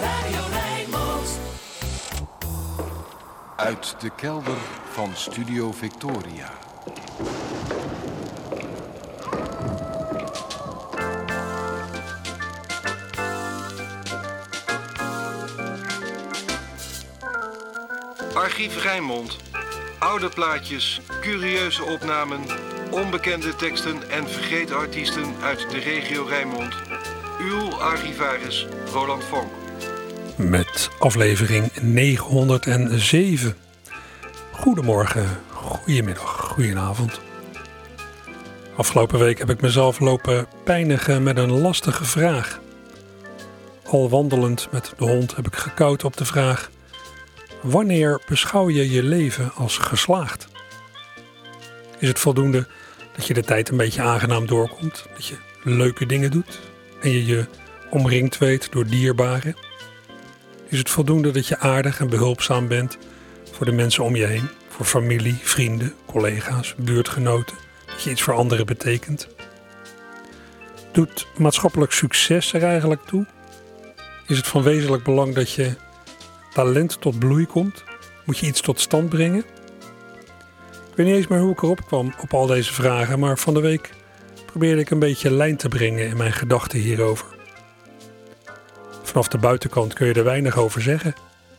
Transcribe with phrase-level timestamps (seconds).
[0.00, 1.40] Radio Rijnmond.
[3.56, 4.56] Uit de kelder
[4.92, 6.50] van Studio Victoria.
[18.34, 19.36] Archief Rijnmond.
[19.98, 22.40] Oude plaatjes, curieuze opnamen,
[22.90, 26.74] onbekende teksten en vergeten artiesten uit de regio Rijnmond.
[27.40, 29.50] Uw archivaris Roland Vonk.
[30.36, 33.56] met aflevering 907.
[34.50, 37.20] Goedemorgen, goedemiddag, goedenavond.
[38.76, 42.60] Afgelopen week heb ik mezelf lopen pijnigen met een lastige vraag.
[43.84, 46.70] Al wandelend met de hond heb ik gekoud op de vraag:
[47.62, 50.48] wanneer beschouw je je leven als geslaagd?
[51.98, 52.66] Is het voldoende
[53.16, 56.60] dat je de tijd een beetje aangenaam doorkomt, dat je leuke dingen doet
[57.00, 57.46] en je je
[57.90, 59.56] omringd weet door dierbaren?
[60.68, 62.98] Is het voldoende dat je aardig en behulpzaam bent
[63.52, 68.34] voor de mensen om je heen, voor familie, vrienden, collega's, buurtgenoten, dat je iets voor
[68.34, 69.28] anderen betekent?
[70.92, 73.26] Doet maatschappelijk succes er eigenlijk toe?
[74.26, 75.74] Is het van wezenlijk belang dat je
[76.52, 77.84] talent tot bloei komt?
[78.24, 79.44] Moet je iets tot stand brengen?
[80.90, 83.54] Ik weet niet eens meer hoe ik erop kwam op al deze vragen, maar van
[83.54, 83.90] de week
[84.58, 87.26] probeerde ik een beetje lijn te brengen in mijn gedachten hierover.
[89.02, 91.14] Vanaf de buitenkant kun je er weinig over zeggen,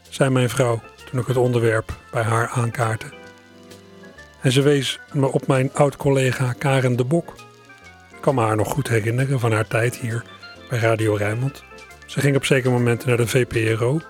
[0.10, 3.06] zei mijn vrouw toen ik het onderwerp bij haar aankaartte.
[4.42, 7.34] En ze wees me op mijn oud-collega Karen de Bok.
[8.16, 10.24] Ik kan me haar nog goed herinneren van haar tijd hier
[10.70, 11.64] bij Radio Rijnmond.
[12.06, 14.02] Ze ging op zekere momenten naar de VPRO,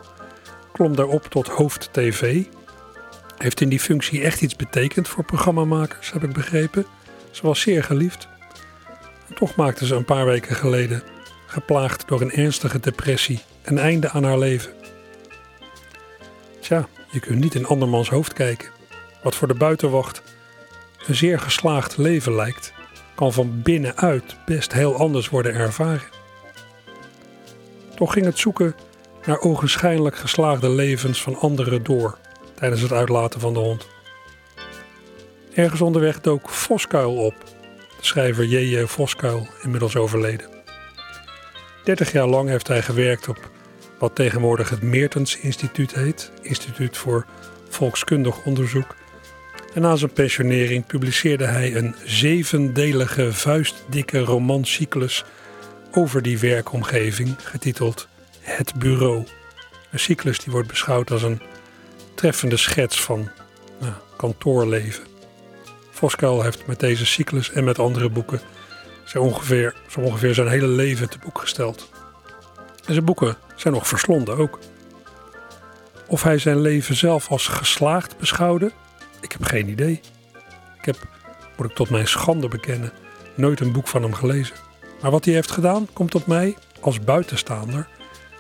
[0.72, 2.44] klom daarop tot hoofd TV.
[3.38, 6.86] Heeft in die functie echt iets betekend voor programmamakers, heb ik begrepen.
[7.32, 8.28] Ze was zeer geliefd.
[9.36, 11.04] Toch maakte ze een paar weken geleden
[11.46, 14.72] geplaagd door een ernstige depressie, een einde aan haar leven.
[16.60, 18.70] Tja, je kunt niet in andermans hoofd kijken.
[19.24, 20.22] Wat voor de buitenwacht
[21.08, 22.74] een zeer geslaagd leven lijkt,
[23.16, 26.18] kan van binnenuit best heel anders worden ervaren.
[27.96, 28.76] Toch ging het zoeken
[29.26, 32.18] naar ogenschijnlijk geslaagde levens van anderen door
[32.56, 33.88] tijdens het uitlaten van de hond.
[35.54, 37.34] Ergens onderweg dook Voskuil op,
[38.06, 38.86] schrijver J.J.
[38.86, 40.50] Voskuil, inmiddels overleden.
[41.84, 43.52] 30 jaar lang heeft hij gewerkt op
[44.00, 47.26] wat tegenwoordig het Meertens Instituut heet, Instituut voor
[47.70, 48.96] Volkskundig Onderzoek.
[49.74, 55.24] En na zijn pensionering publiceerde hij een zevendelige vuistdikke romancyclus
[55.92, 58.08] over die werkomgeving, getiteld
[58.40, 59.26] Het Bureau.
[59.92, 61.42] Een cyclus die wordt beschouwd als een
[62.16, 63.30] treffende schets van
[63.80, 65.09] nou, kantoorleven.
[66.00, 68.42] Voskuil heeft met deze cyclus en met andere boeken
[69.04, 71.90] zo ongeveer, zo ongeveer zijn hele leven te boek gesteld.
[72.86, 74.60] En zijn boeken zijn nog verslonden ook.
[76.08, 78.72] Of hij zijn leven zelf als geslaagd beschouwde,
[79.22, 80.02] ik heb geen idee.
[80.78, 80.96] Ik heb,
[81.58, 82.92] moet ik tot mijn schande bekennen,
[83.36, 84.56] nooit een boek van hem gelezen.
[85.02, 87.88] Maar wat hij heeft gedaan, komt op mij, als buitenstaander,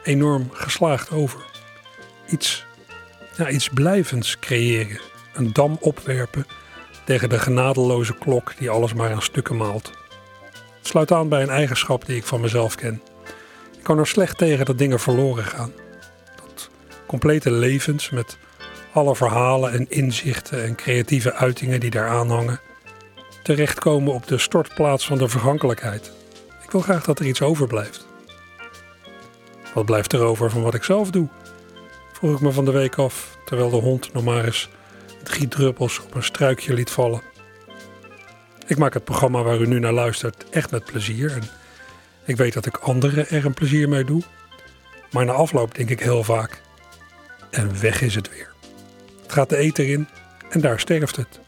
[0.03, 1.39] enorm geslaagd over.
[2.27, 2.65] Iets,
[3.37, 4.99] ja, iets blijvends creëren.
[5.33, 6.45] Een dam opwerpen
[7.09, 9.91] tegen de genadeloze klok die alles maar aan stukken maalt.
[10.77, 13.01] Het sluit aan bij een eigenschap die ik van mezelf ken.
[13.77, 15.71] Ik kan er slecht tegen dat dingen verloren gaan.
[16.35, 16.69] Dat
[17.05, 18.37] complete levens met
[18.93, 22.59] alle verhalen en inzichten en creatieve uitingen die daaraan hangen,
[23.43, 26.11] terechtkomen op de stortplaats van de vergankelijkheid.
[26.63, 28.07] Ik wil graag dat er iets overblijft.
[29.73, 31.27] Wat blijft er over van wat ik zelf doe?
[32.13, 34.69] Vroeg ik me van de week af, terwijl de hond nog maar eens
[35.29, 37.21] drie op een struikje liet vallen.
[38.67, 41.31] Ik maak het programma waar u nu naar luistert echt met plezier.
[41.31, 41.43] En
[42.25, 44.23] ik weet dat ik anderen er een plezier mee doe.
[45.11, 46.61] Maar na afloop denk ik heel vaak:
[47.49, 48.53] en weg is het weer.
[49.21, 50.07] Het gaat de eter in
[50.49, 51.39] en daar sterft het.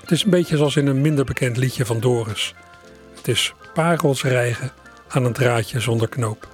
[0.00, 2.54] Het is een beetje zoals in een minder bekend liedje van Doris.
[3.14, 4.72] Het is parels rijgen
[5.08, 6.48] aan een draadje zonder knoop.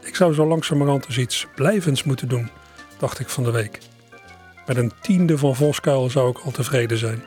[0.00, 2.50] Ik zou zo langzamerhand eens iets blijvends moeten doen,
[2.98, 3.78] dacht ik van de week.
[4.66, 7.22] Met een tiende van Voskuil zou ik al tevreden zijn.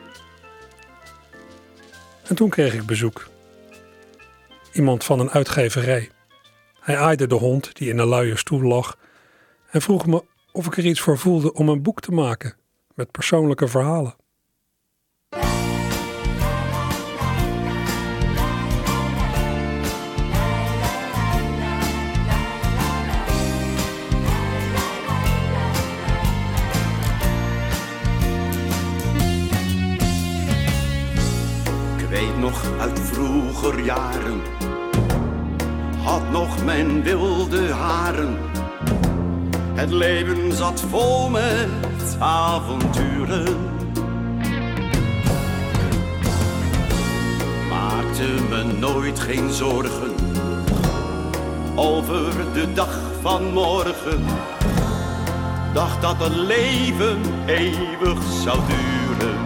[2.28, 3.28] En toen kreeg ik bezoek.
[4.74, 6.10] Iemand van een uitgeverij.
[6.80, 8.98] Hij aaide de hond die in een luie stoel lag
[9.70, 12.56] en vroeg me of ik er iets voor voelde om een boek te maken
[12.96, 14.16] met persoonlijke verhalen.
[33.66, 34.42] Jaren
[36.04, 38.38] had had nog mijn wilde haren.
[39.74, 43.58] Het leven zat vol met avonturen.
[47.70, 50.16] Maakte me nooit geen zorgen
[51.76, 54.26] over de dag van morgen.
[55.74, 59.38] Dacht dat het leven eeuwig zou duren.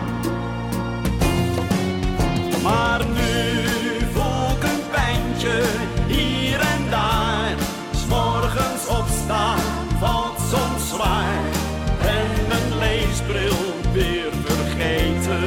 [2.63, 3.30] Maar nu
[9.31, 9.59] Opstaan
[9.99, 11.43] valt soms zwaar.
[12.01, 13.55] En mijn leesbril
[13.93, 15.43] weer vergeten.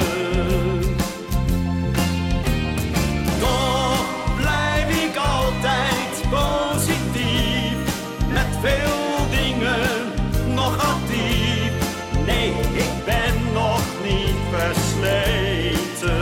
[3.41, 7.77] Toch blijf ik altijd positief.
[8.33, 10.13] Met veel dingen
[10.55, 11.73] nog actief.
[12.27, 16.13] Nee, ik ben nog niet versleten.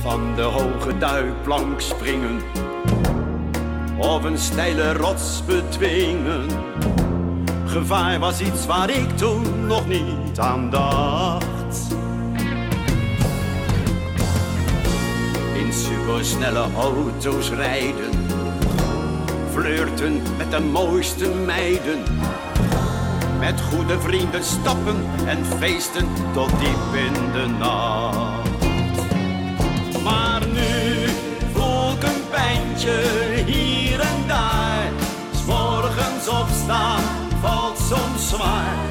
[0.00, 2.55] Van de hoge duikplank springen.
[3.98, 6.46] Of een steile rots betwingen.
[7.66, 11.94] Gevaar was iets waar ik toen nog niet aan dacht.
[15.54, 18.10] In supersnelle auto's rijden.
[19.52, 22.02] Flirten met de mooiste meiden.
[23.38, 24.96] Met goede vrienden stappen
[25.26, 28.50] en feesten tot diep in de nacht.
[30.02, 31.08] Maar nu
[31.52, 33.25] voel ik een pijntje
[38.26, 38.84] zwaar.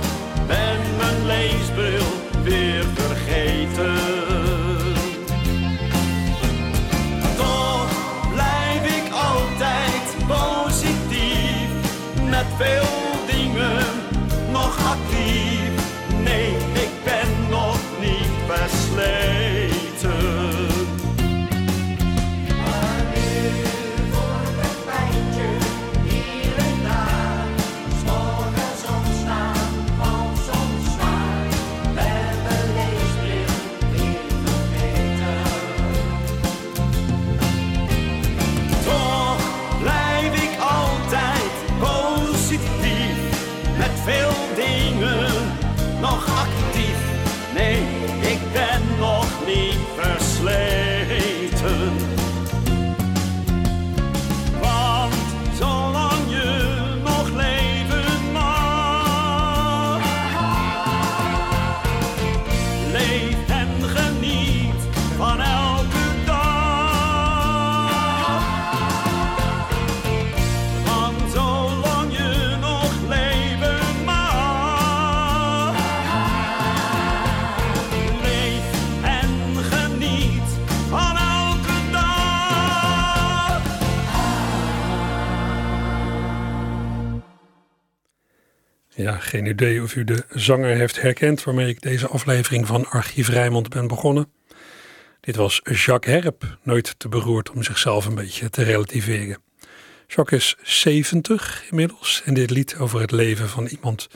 [0.48, 2.06] Ben mijn leesbril
[2.44, 3.96] weer vergeten.
[7.38, 7.90] Toch
[8.34, 11.70] blijf ik altijd positief.
[12.30, 12.95] Met veel
[89.06, 93.30] Ja, geen idee of u de zanger heeft herkend waarmee ik deze aflevering van Archief
[93.30, 94.32] Rijnmond ben begonnen.
[95.20, 99.38] Dit was Jacques Herp, nooit te beroerd om zichzelf een beetje te relativeren.
[100.08, 104.08] Jacques is 70 inmiddels en dit lied over het leven van iemand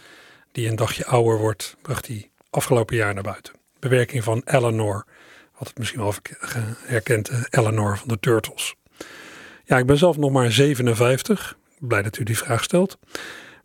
[0.52, 3.54] die een dagje ouder wordt, bracht hij afgelopen jaar naar buiten.
[3.80, 5.06] Bewerking van Eleanor,
[5.52, 6.14] had het misschien wel
[6.86, 8.76] herkend, eh, Eleanor van de Turtles.
[9.66, 12.98] Ja, ik ben zelf nog maar 57, blij dat u die vraag stelt.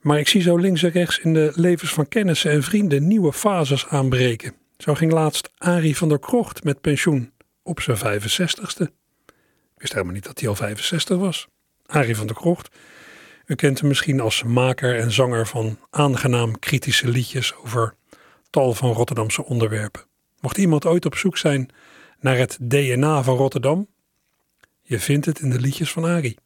[0.04, 3.32] Maar ik zie zo links en rechts in de levens van kennissen en vrienden nieuwe
[3.32, 4.54] fases aanbreken.
[4.78, 7.32] Zo ging laatst Arie van der Krocht met pensioen
[7.62, 8.82] op zijn 65ste.
[9.74, 11.48] Ik wist helemaal niet dat hij al 65 was.
[11.86, 12.76] Arie van der Krocht.
[13.46, 17.94] U kent hem misschien als maker en zanger van aangenaam kritische liedjes over
[18.50, 20.04] tal van Rotterdamse onderwerpen.
[20.40, 21.70] Mocht iemand ooit op zoek zijn
[22.20, 23.88] naar het DNA van Rotterdam,
[24.82, 26.38] je vindt het in de liedjes van Arie.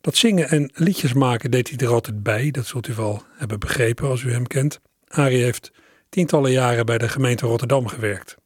[0.00, 2.50] Dat zingen en liedjes maken deed hij er altijd bij.
[2.50, 4.80] Dat zult u wel hebben begrepen als u hem kent.
[5.08, 5.70] Arie heeft
[6.08, 8.36] tientallen jaren bij de gemeente Rotterdam gewerkt.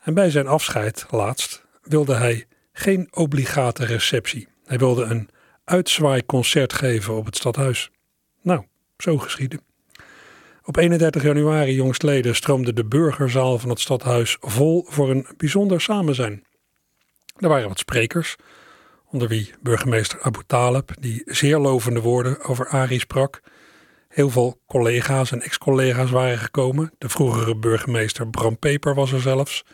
[0.00, 4.48] En bij zijn afscheid laatst wilde hij geen obligate receptie.
[4.64, 5.28] Hij wilde een
[5.64, 7.90] uitzwaaiconcert geven op het stadhuis.
[8.42, 8.64] Nou,
[8.98, 9.60] zo geschiedde.
[10.64, 16.44] Op 31 januari jongstleden stroomde de burgerzaal van het stadhuis vol voor een bijzonder samenzijn.
[17.36, 18.36] Er waren wat sprekers,
[19.14, 23.40] onder wie burgemeester Abu Taleb, die zeer lovende woorden over Arie sprak.
[24.08, 26.92] Heel veel collega's en ex-collega's waren gekomen.
[26.98, 29.64] De vroegere burgemeester Bram Peper was er zelfs.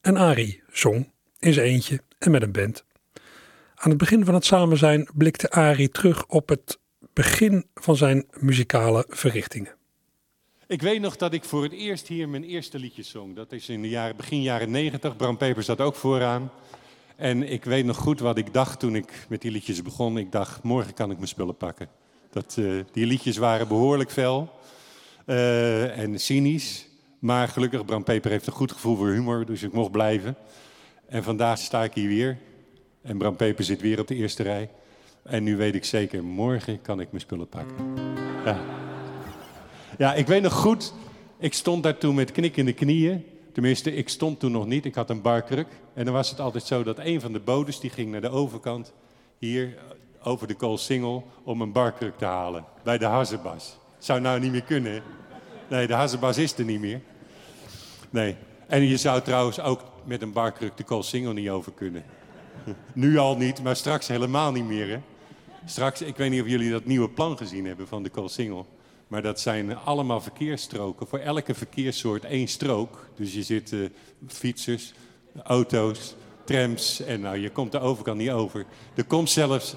[0.00, 2.84] En Arie zong in zijn eentje en met een band.
[3.74, 6.78] Aan het begin van het samen zijn blikte Arie terug op het
[7.12, 9.74] begin van zijn muzikale verrichtingen.
[10.66, 13.36] Ik weet nog dat ik voor het eerst hier mijn eerste liedje zong.
[13.36, 15.16] Dat is in de jaren, begin jaren 90.
[15.16, 16.50] Bram Peper zat ook vooraan.
[17.16, 20.18] En ik weet nog goed wat ik dacht toen ik met die liedjes begon.
[20.18, 21.88] Ik dacht, morgen kan ik mijn spullen pakken.
[22.30, 24.50] Dat, eh, die liedjes waren behoorlijk fel
[25.26, 26.88] eh, en cynisch.
[27.18, 30.36] Maar gelukkig, Bram Peper heeft een goed gevoel voor humor, dus ik mocht blijven.
[31.06, 32.38] En vandaag sta ik hier weer.
[33.02, 34.70] En Bram Peper zit weer op de eerste rij.
[35.22, 37.74] En nu weet ik zeker, morgen kan ik mijn spullen pakken.
[38.44, 38.60] Ja,
[39.98, 40.92] ja ik weet nog goed,
[41.38, 43.24] ik stond daar toen met knikkende knieën.
[43.54, 45.66] Tenminste, ik stond toen nog niet, ik had een barkruk.
[45.92, 48.28] En dan was het altijd zo dat een van de bodes, die ging naar de
[48.28, 48.92] overkant,
[49.38, 49.78] hier
[50.22, 52.64] over de koolsingel, om een barkruk te halen.
[52.82, 53.76] Bij de Hazebas.
[53.98, 55.02] Zou nou niet meer kunnen.
[55.68, 57.00] Nee, de Hazebas is er niet meer.
[58.10, 58.36] Nee.
[58.66, 62.04] En je zou trouwens ook met een barkruk de koolsingel niet over kunnen.
[62.92, 64.88] Nu al niet, maar straks helemaal niet meer.
[64.88, 64.98] Hè?
[65.64, 68.66] Straks, ik weet niet of jullie dat nieuwe plan gezien hebben van de koolsingel.
[69.08, 71.06] Maar dat zijn allemaal verkeersstroken.
[71.06, 73.08] Voor elke verkeerssoort één strook.
[73.16, 73.88] Dus je zit uh,
[74.26, 74.92] fietsers,
[75.42, 78.66] auto's, trams en nou, je komt de overkant niet over.
[78.94, 79.76] Er komt zelfs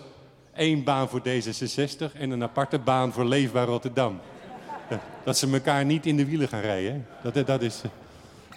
[0.53, 4.19] één baan voor D66 en een aparte baan voor Leefbaar Rotterdam.
[5.23, 7.07] Dat ze elkaar niet in de wielen gaan rijden.
[7.23, 7.91] Dat, dat is, uh,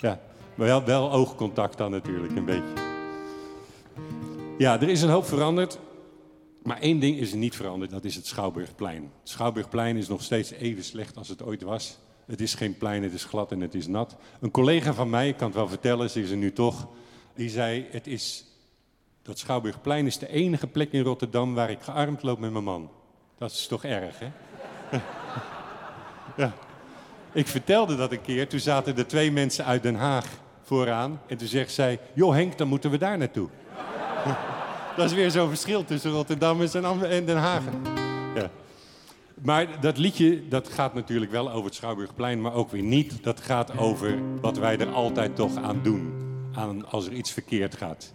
[0.00, 0.20] ja.
[0.54, 2.88] Maar wel oogcontact dan natuurlijk, een beetje.
[4.58, 5.78] Ja, er is een hoop veranderd.
[6.62, 9.02] Maar één ding is niet veranderd, dat is het Schouwburgplein.
[9.02, 11.98] Het Schouwburgplein is nog steeds even slecht als het ooit was.
[12.26, 14.16] Het is geen plein, het is glad en het is nat.
[14.40, 16.88] Een collega van mij, ik kan het wel vertellen, ze is er nu toch,
[17.34, 18.44] die zei: het is,
[19.22, 22.90] dat Schouwburgplein is de enige plek in Rotterdam waar ik gearmd loop met mijn man.
[23.38, 24.28] Dat is toch erg, hè?
[26.42, 26.52] ja.
[27.32, 30.26] Ik vertelde dat een keer, toen zaten er twee mensen uit Den Haag
[30.62, 31.20] vooraan.
[31.26, 33.48] En toen zegt zij: Joh Henk, dan moeten we daar naartoe.
[35.00, 37.62] Dat is weer zo'n verschil tussen Rotterdam en Den Haag.
[38.34, 38.50] Ja.
[39.42, 43.22] Maar dat liedje dat gaat natuurlijk wel over het Schouwburgplein, maar ook weer niet.
[43.22, 46.12] Dat gaat over wat wij er altijd toch aan doen,
[46.52, 48.10] aan als er iets verkeerd gaat.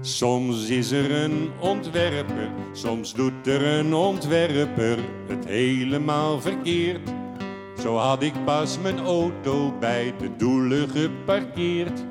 [0.00, 4.98] Soms is er een ontwerper, soms doet er een ontwerper
[5.28, 7.10] het helemaal verkeerd.
[7.82, 12.09] Zo had ik pas mijn auto bij de doelen geparkeerd.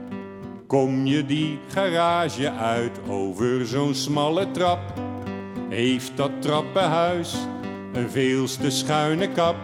[0.70, 4.80] Kom je die garage uit over zo'n smalle trap,
[5.70, 7.36] heeft dat trappenhuis
[7.94, 9.56] een veelste schuine kap,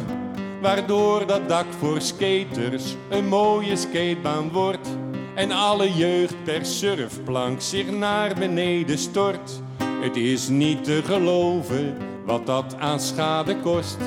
[0.62, 4.98] waardoor dat dak voor skaters een mooie skatebaan wordt.
[5.36, 9.62] En alle jeugd per surfplank zich naar beneden stort.
[10.02, 13.98] Het is niet te geloven wat dat aan schade kost,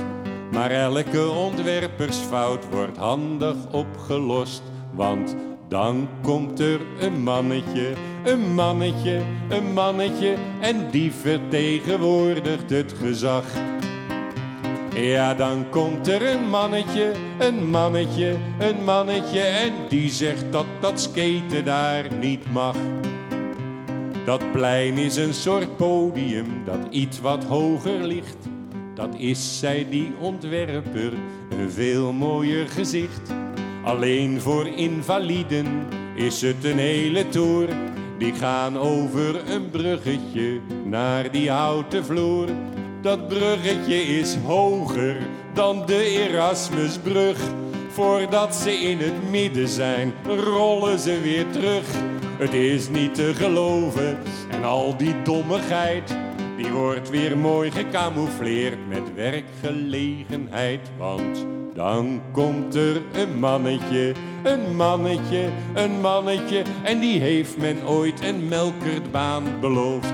[0.52, 4.62] maar elke ontwerpersfout wordt handig opgelost,
[4.94, 5.36] want
[5.68, 7.92] dan komt er een mannetje,
[8.24, 13.44] een mannetje, een mannetje en die vertegenwoordigt het gezag.
[14.94, 21.00] Ja, dan komt er een mannetje, een mannetje, een mannetje en die zegt dat dat
[21.00, 22.76] skaten daar niet mag.
[24.24, 28.36] Dat plein is een soort podium dat iets wat hoger ligt.
[28.94, 31.12] Dat is, zei die ontwerper,
[31.50, 33.32] een veel mooier gezicht.
[33.84, 37.68] Alleen voor invaliden is het een hele tour.
[38.18, 42.48] Die gaan over een bruggetje naar die houten vloer.
[43.00, 45.16] Dat bruggetje is hoger
[45.52, 47.38] dan de Erasmusbrug.
[47.88, 51.86] Voordat ze in het midden zijn, rollen ze weer terug.
[52.38, 54.18] Het is niet te geloven
[54.50, 56.16] en al die dommigheid.
[56.56, 60.80] Die wordt weer mooi gecamoufleerd met werkgelegenheid.
[60.96, 66.62] Want dan komt er een mannetje, een mannetje, een mannetje.
[66.82, 70.12] En die heeft men ooit een melkertbaan beloofd.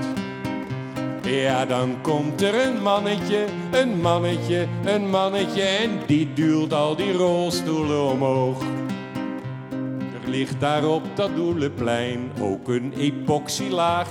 [1.21, 5.61] Ja, dan komt er een mannetje, een mannetje, een mannetje.
[5.61, 8.61] En die duwt al die rolstoelen omhoog.
[10.23, 14.09] Er ligt daar op dat doelenplein ook een epoxylaag.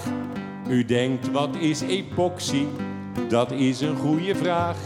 [0.68, 2.66] U denkt, wat is epoxy?
[3.28, 4.76] Dat is een goede vraag.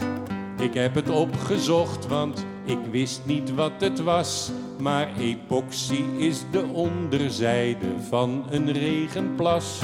[0.61, 6.65] Ik heb het opgezocht, want ik wist niet wat het was, maar epoxy is de
[6.73, 9.81] onderzijde van een regenplas.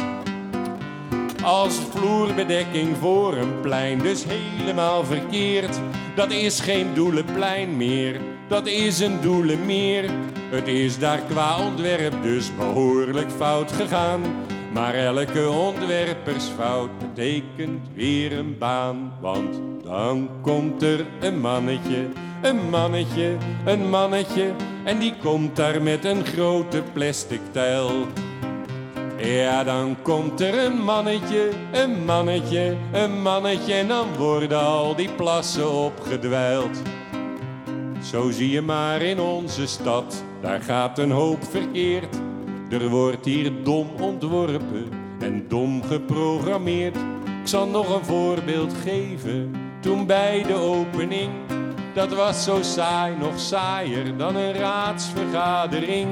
[1.43, 5.81] Als vloerbedekking voor een plein, dus helemaal verkeerd.
[6.17, 10.11] Dat is geen doelenplein meer, dat is een doelenmeer.
[10.51, 14.21] Het is daar qua ontwerp dus behoorlijk fout gegaan.
[14.73, 22.09] Maar elke ontwerpersfout betekent weer een baan, want dan komt er een mannetje
[22.45, 24.53] een mannetje, een mannetje,
[24.85, 27.91] en die komt daar met een grote plastic tijl.
[29.17, 35.09] Ja, dan komt er een mannetje, een mannetje, een mannetje, en dan worden al die
[35.09, 36.83] plassen opgedwijld.
[38.03, 42.17] Zo zie je maar in onze stad, daar gaat een hoop verkeerd.
[42.71, 44.89] Er wordt hier dom ontworpen
[45.21, 46.97] en dom geprogrammeerd.
[47.41, 49.64] Ik zal nog een voorbeeld geven.
[49.85, 51.31] Toen bij de opening,
[51.95, 56.09] dat was zo saai, nog saaier dan een raadsvergadering.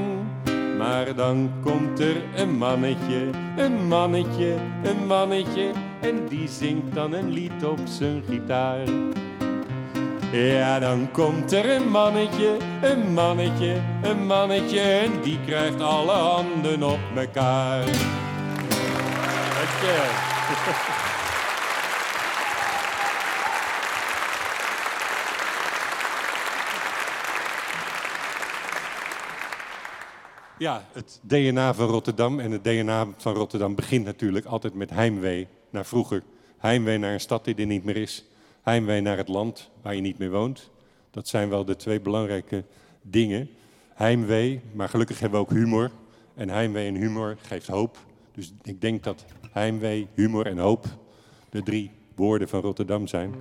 [0.78, 5.70] Maar dan komt er een mannetje, een mannetje, een mannetje.
[6.00, 8.86] En die zingt dan een lied op zijn gitaar.
[10.32, 14.80] Ja, dan komt er een mannetje, een mannetje, een mannetje.
[14.80, 17.84] En die krijgt alle handen op mekaar.
[19.54, 21.01] Dankjewel.
[30.62, 35.46] Ja, het DNA van Rotterdam en het DNA van Rotterdam begint natuurlijk altijd met heimwee
[35.70, 36.22] naar vroeger.
[36.58, 38.24] Heimwee naar een stad die er niet meer is.
[38.60, 40.70] Heimwee naar het land waar je niet meer woont.
[41.10, 42.64] Dat zijn wel de twee belangrijke
[43.00, 43.50] dingen.
[43.94, 45.90] Heimwee, maar gelukkig hebben we ook humor.
[46.34, 47.98] En heimwee en humor geeft hoop.
[48.32, 50.86] Dus ik denk dat heimwee, humor en hoop
[51.50, 53.34] de drie woorden van Rotterdam zijn.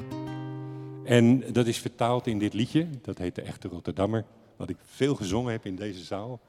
[1.04, 4.26] En dat is vertaald in dit liedje, dat heet De Echte Rotterdammer,
[4.56, 6.40] wat ik veel gezongen heb in deze zaal.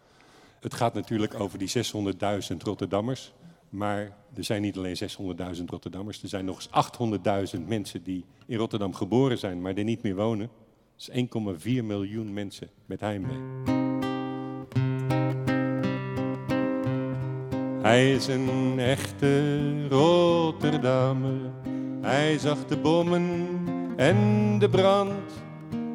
[0.62, 1.72] Het gaat natuurlijk over die
[2.52, 3.32] 600.000 Rotterdammers.
[3.68, 4.96] Maar er zijn niet alleen
[5.56, 9.84] 600.000 Rotterdammers, er zijn nog eens 800.000 mensen die in Rotterdam geboren zijn, maar er
[9.84, 10.50] niet meer wonen.
[10.96, 13.40] Dat is 1,4 miljoen mensen met heimwee.
[17.82, 21.40] Hij is een echte Rotterdammer.
[22.00, 23.48] Hij zag de bommen
[23.96, 25.32] en de brand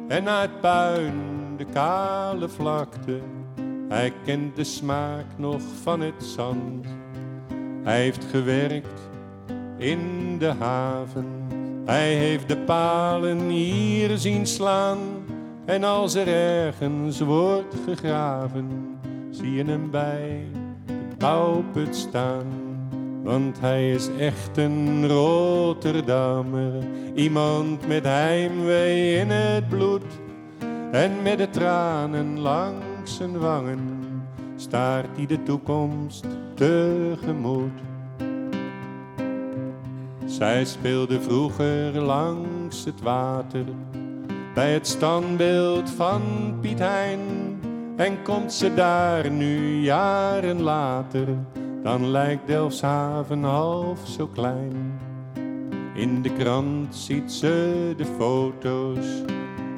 [0.08, 1.14] en na het puin
[1.56, 3.20] de kale vlakte.
[3.88, 6.86] Hij kent de smaak nog van het zand.
[7.82, 9.08] Hij heeft gewerkt
[9.76, 9.98] in
[10.38, 11.26] de haven.
[11.84, 14.98] Hij heeft de palen hier zien slaan.
[15.64, 18.98] En als er ergens wordt gegraven,
[19.30, 20.44] zie je hem bij
[20.86, 22.46] de bouwput staan.
[23.22, 26.72] Want hij is echt een Rotterdammer.
[27.14, 30.04] Iemand met heimwee in het bloed.
[30.92, 32.40] En met de tranen
[33.08, 34.06] zijn wangen
[34.56, 37.80] staart hij de toekomst tegemoet.
[40.26, 43.64] Zij speelde vroeger langs het water
[44.54, 46.22] bij het standbeeld van
[46.60, 47.20] Piet Hein.
[47.96, 51.26] En komt ze daar nu jaren later,
[51.82, 55.00] dan lijkt Delfshaven half zo klein.
[55.94, 59.06] In de krant ziet ze de foto's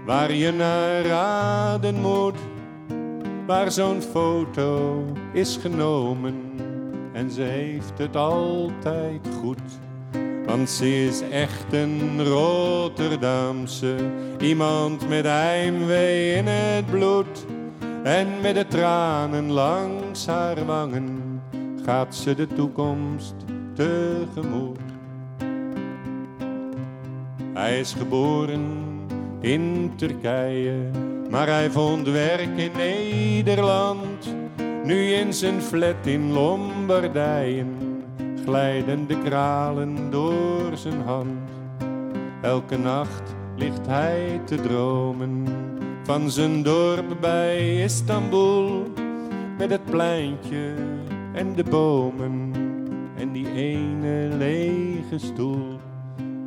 [0.05, 2.37] waar je naar raden moet
[3.51, 6.35] waar zo'n foto is genomen.
[7.13, 9.61] En ze heeft het altijd goed.
[10.47, 13.97] Want ze is echt een Rotterdamse,
[14.41, 17.47] iemand met heimwee in het bloed.
[18.03, 21.43] En met de tranen langs haar wangen
[21.85, 23.35] gaat ze de toekomst
[23.75, 24.79] tegemoet.
[27.53, 28.89] Hij is geboren
[29.41, 30.91] in Turkije
[31.31, 34.35] maar hij vond werk in Nederland.
[34.85, 37.77] Nu in zijn flat in Lombardijen
[38.45, 41.51] glijden de kralen door zijn hand.
[42.43, 45.47] Elke nacht ligt hij te dromen
[46.03, 48.93] van zijn dorp bij Istanbul.
[49.59, 50.75] Met het pleintje
[51.33, 52.53] en de bomen
[53.16, 55.79] en die ene lege stoel.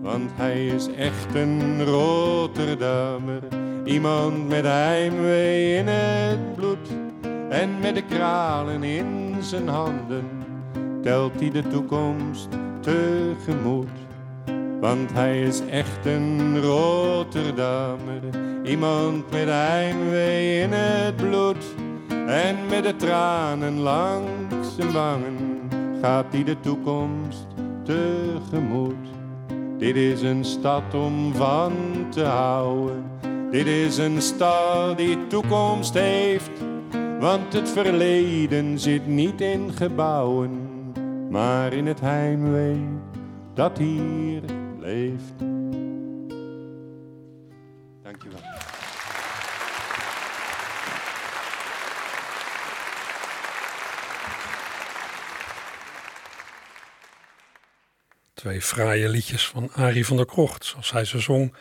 [0.01, 3.41] Want hij is echt een Rotterdammer
[3.83, 6.89] Iemand met heimwee in het bloed
[7.49, 10.25] en met de kralen in zijn handen
[11.01, 12.47] telt hij de toekomst
[12.79, 13.87] tegemoet.
[14.79, 18.21] Want hij is echt een Rotterdammer,
[18.63, 21.65] iemand met heimwee in het bloed
[22.27, 25.59] en met de tranen langs zijn wangen
[26.01, 27.47] gaat hij de toekomst
[27.83, 29.07] tegemoet.
[29.77, 31.73] Dit is een stad om van
[32.09, 33.03] te houden
[33.53, 36.51] dit is een stad die toekomst heeft,
[37.19, 40.51] want het verleden zit niet in gebouwen,
[41.29, 42.87] maar in het heimwee
[43.53, 44.41] dat hier
[44.79, 45.33] leeft.
[48.03, 48.39] Dankjewel.
[58.33, 61.53] Twee fraaie liedjes van Arie van der Krocht, zoals hij ze zong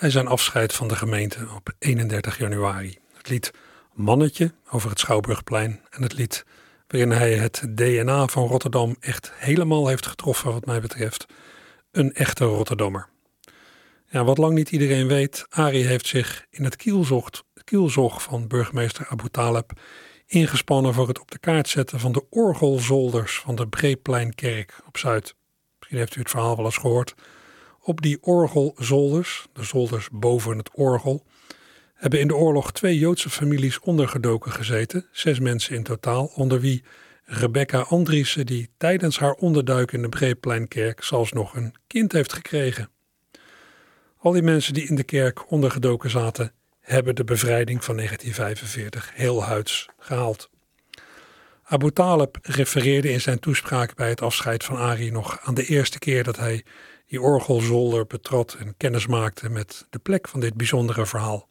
[0.00, 2.98] bij zijn afscheid van de gemeente op 31 januari.
[3.12, 3.50] Het lied
[3.94, 6.44] Mannetje over het Schouwburgplein en het lied
[6.86, 11.26] waarin hij het DNA van Rotterdam echt helemaal heeft getroffen wat mij betreft.
[11.90, 13.08] Een echte Rotterdammer.
[14.06, 19.06] Ja, wat lang niet iedereen weet, Arie heeft zich in het kielzocht, kielzog van burgemeester
[19.08, 19.72] Abu Taleb
[20.26, 25.34] ingespannen voor het op de kaart zetten van de orgelzolders van de Breepleinkerk op Zuid.
[25.78, 27.14] Misschien heeft u het verhaal wel eens gehoord.
[27.90, 31.24] Op die orgelzolders, de zolders boven het orgel,
[31.94, 36.84] hebben in de oorlog twee Joodse families ondergedoken gezeten, zes mensen in totaal, onder wie
[37.24, 42.90] Rebecca Andriessen, die tijdens haar onderduik in de Breepleinkerk zelfs nog een kind heeft gekregen.
[44.18, 49.44] Al die mensen die in de kerk ondergedoken zaten, hebben de bevrijding van 1945 heel
[49.44, 50.50] huids gehaald.
[51.62, 55.98] Abu Talib refereerde in zijn toespraak bij het afscheid van Ari nog aan de eerste
[55.98, 56.64] keer dat hij
[57.10, 61.48] die orgelzolder betrad en kennis maakte met de plek van dit bijzondere verhaal.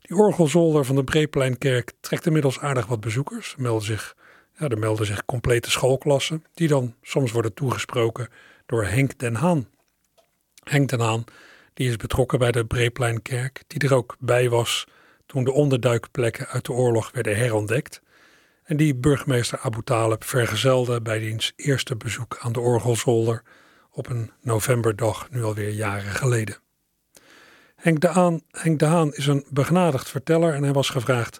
[0.00, 3.54] Die orgelzolder van de Breepleinkerk trekt inmiddels aardig wat bezoekers.
[3.56, 4.16] Er melden zich,
[4.58, 8.28] ja, er melden zich complete schoolklassen, die dan soms worden toegesproken
[8.66, 9.68] door Henk den Haan.
[10.64, 11.24] Henk den Haan
[11.74, 14.86] die is betrokken bij de Breepleinkerk, die er ook bij was
[15.26, 18.02] toen de onderduikplekken uit de oorlog werden herontdekt.
[18.64, 23.42] En die burgemeester Abu Talib vergezelde bij diens eerste bezoek aan de orgelzolder
[23.92, 26.56] op een novemberdag, nu alweer jaren geleden.
[27.76, 31.38] Henk de, Haan, Henk de Haan is een begnadigd verteller en hij was gevraagd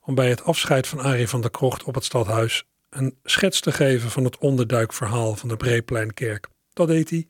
[0.00, 3.72] om bij het afscheid van Arie van der Krocht op het stadhuis een schets te
[3.72, 6.48] geven van het onderduikverhaal van de Breepleinkerk.
[6.72, 7.28] Dat deed hij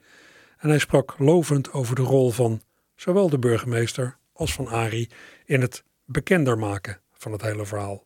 [0.58, 2.62] en hij sprak lovend over de rol van
[2.96, 5.10] zowel de burgemeester als van Arie
[5.44, 8.04] in het bekender maken van het hele verhaal.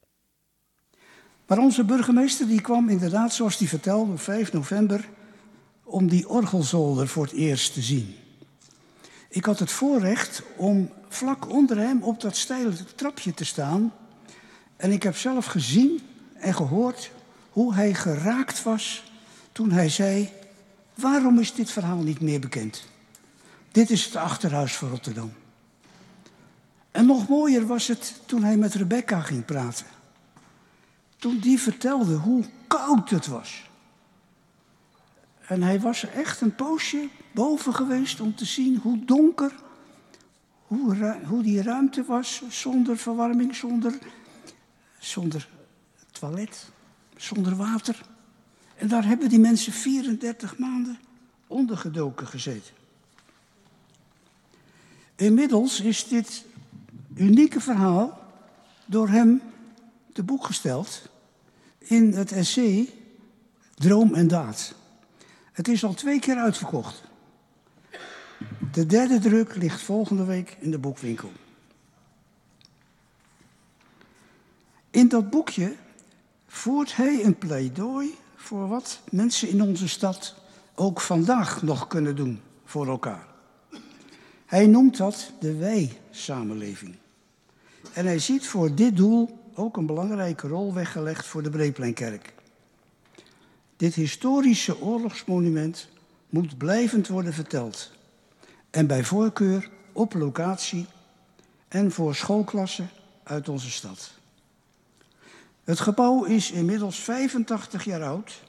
[1.47, 5.09] Maar onze burgemeester die kwam inderdaad, zoals hij vertelde, op 5 november
[5.85, 8.17] om die orgelzolder voor het eerst te zien.
[9.29, 13.93] Ik had het voorrecht om vlak onder hem op dat steile trapje te staan.
[14.77, 16.01] En ik heb zelf gezien
[16.35, 17.11] en gehoord
[17.51, 19.05] hoe hij geraakt was
[19.53, 20.31] toen hij zei:
[20.95, 22.85] Waarom is dit verhaal niet meer bekend?
[23.73, 25.33] Dit is het achterhuis van Rotterdam.
[26.91, 29.87] En nog mooier was het toen hij met Rebecca ging praten.
[31.17, 33.69] Toen die vertelde hoe koud het was.
[35.47, 39.55] En hij was er echt een poosje boven geweest om te zien hoe donker,
[40.67, 43.99] hoe, hoe die ruimte was, zonder verwarming, zonder,
[44.99, 45.49] zonder
[46.13, 46.71] toilet,
[47.17, 48.01] zonder water.
[48.77, 50.99] En daar hebben die mensen 34 maanden
[51.47, 52.75] ondergedoken gezeten.
[55.17, 56.45] Inmiddels is dit
[57.15, 58.23] unieke verhaal
[58.87, 59.43] door hem
[60.13, 61.09] te boek gesteld
[61.79, 62.91] in het essay
[63.75, 64.75] Droom en Daad.
[65.55, 67.03] Het is al twee keer uitverkocht.
[68.73, 71.33] De derde druk ligt volgende week in de boekwinkel.
[74.91, 75.75] In dat boekje
[76.47, 80.35] voert hij een pleidooi voor wat mensen in onze stad
[80.75, 83.27] ook vandaag nog kunnen doen voor elkaar.
[84.47, 86.97] Hij noemt dat de wij-samenleving.
[87.93, 92.34] En hij ziet voor dit doel ook een belangrijke rol weggelegd voor de Breepleinkerk.
[93.77, 95.89] Dit historische oorlogsmonument
[96.29, 97.91] moet blijvend worden verteld.
[98.71, 100.87] En bij voorkeur op locatie
[101.69, 102.91] en voor schoolklassen
[103.23, 104.13] uit onze stad.
[105.65, 108.43] Het gebouw is inmiddels 85 jaar oud,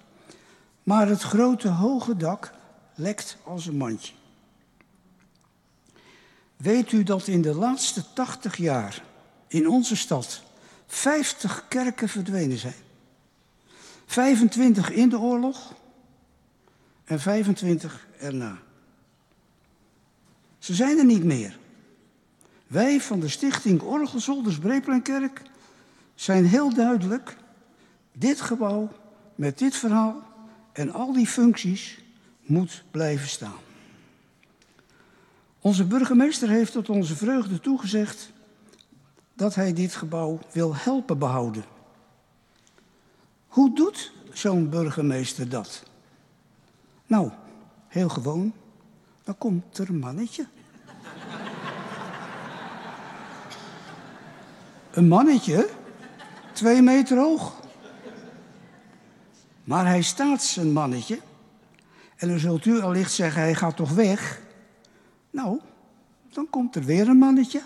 [0.84, 2.52] maar het grote hoge dak
[2.96, 4.14] lekt als een mandje.
[6.58, 9.04] Weet u dat in de laatste 80 jaar
[9.48, 10.42] in onze stad
[10.88, 12.85] 50 kerken verdwenen zijn?
[14.06, 15.74] 25 in de oorlog
[17.04, 18.58] en 25 erna.
[20.60, 21.58] Ze zijn er niet meer.
[22.68, 25.42] Wij van de stichting Orgelzolders Breepleinkerk
[26.16, 27.38] zijn heel duidelijk
[28.12, 28.90] dit gebouw
[29.36, 30.22] met dit verhaal
[30.72, 32.00] en al die functies
[32.42, 33.60] moet blijven staan.
[35.62, 38.32] Onze burgemeester heeft tot onze vreugde toegezegd
[39.34, 41.75] dat hij dit gebouw wil helpen behouden.
[43.56, 45.84] Hoe doet zo'n burgemeester dat?
[47.06, 47.32] Nou,
[47.88, 48.54] heel gewoon.
[49.24, 50.46] Dan komt er een mannetje.
[54.92, 55.70] een mannetje
[56.54, 57.54] Twee meter hoog.
[59.64, 61.20] Maar hij staat zijn mannetje.
[62.16, 64.42] En dan zult u allicht zeggen, hij gaat toch weg?
[65.30, 65.60] Nou,
[66.30, 67.62] dan komt er weer een mannetje.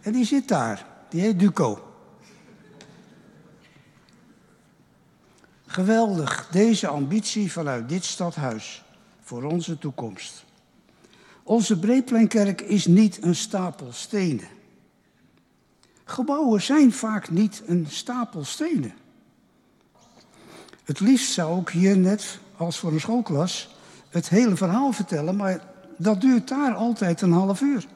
[0.00, 0.86] En die zit daar.
[1.08, 1.85] Die heet Duco.
[5.76, 8.84] Geweldig, deze ambitie vanuit dit stadhuis
[9.20, 10.44] voor onze toekomst.
[11.42, 14.48] Onze Breepleinkerk is niet een stapel stenen.
[16.04, 18.94] Gebouwen zijn vaak niet een stapel stenen.
[20.84, 23.76] Het liefst zou ik hier net als voor een schoolklas
[24.08, 25.60] het hele verhaal vertellen, maar
[25.96, 27.86] dat duurt daar altijd een half uur.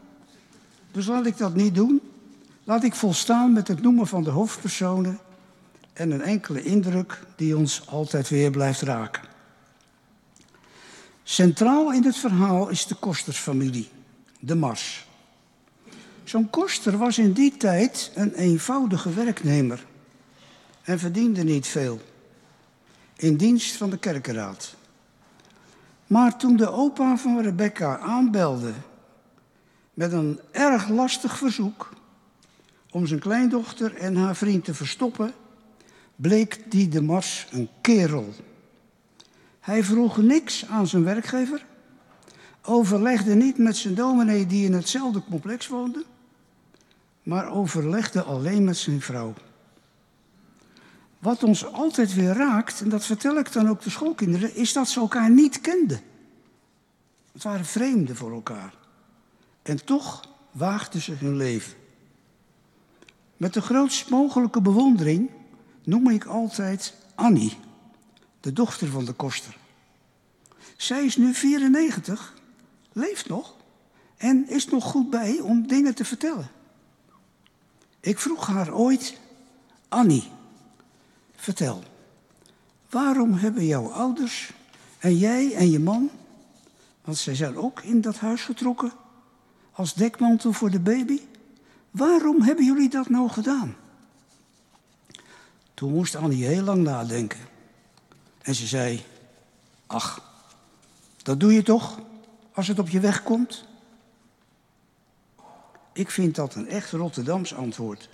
[0.92, 2.00] Dus laat ik dat niet doen.
[2.64, 5.18] laat ik volstaan met het noemen van de hoofdpersonen
[5.92, 9.22] en een enkele indruk die ons altijd weer blijft raken.
[11.22, 13.88] Centraal in het verhaal is de kostersfamilie,
[14.40, 15.06] de Mars.
[16.24, 19.86] Zo'n koster was in die tijd een eenvoudige werknemer
[20.82, 22.00] en verdiende niet veel.
[23.16, 24.74] In dienst van de kerkenraad.
[26.06, 28.72] Maar toen de opa van Rebecca aanbelde
[29.94, 31.90] met een erg lastig verzoek
[32.90, 35.34] om zijn kleindochter en haar vriend te verstoppen,
[36.20, 38.34] bleek die de Mars een kerel.
[39.60, 41.66] Hij vroeg niks aan zijn werkgever,
[42.62, 46.04] overlegde niet met zijn dominee die in hetzelfde complex woonde,
[47.22, 49.34] maar overlegde alleen met zijn vrouw.
[51.18, 54.88] Wat ons altijd weer raakt, en dat vertel ik dan ook de schoolkinderen, is dat
[54.88, 56.00] ze elkaar niet kenden.
[57.32, 58.74] Het waren vreemden voor elkaar.
[59.62, 61.72] En toch waagden ze hun leven.
[63.36, 65.30] Met de grootst mogelijke bewondering
[65.84, 67.56] noem ik altijd Annie,
[68.40, 69.56] de dochter van de koster.
[70.76, 72.34] Zij is nu 94,
[72.92, 73.54] leeft nog
[74.16, 76.50] en is nog goed bij om dingen te vertellen.
[78.00, 79.18] Ik vroeg haar ooit,
[79.88, 80.28] Annie,
[81.36, 81.82] vertel,
[82.90, 84.52] waarom hebben jouw ouders
[84.98, 86.10] en jij en je man,
[87.04, 88.92] want zij zijn ook in dat huis getrokken,
[89.72, 91.20] als dekmantel voor de baby,
[91.90, 93.76] waarom hebben jullie dat nou gedaan?
[95.80, 97.38] Toen moest Annie heel lang nadenken.
[98.42, 99.04] En ze zei,
[99.86, 100.32] ach,
[101.22, 101.98] dat doe je toch
[102.52, 103.64] als het op je weg komt?
[105.92, 108.08] Ik vind dat een echt Rotterdams antwoord.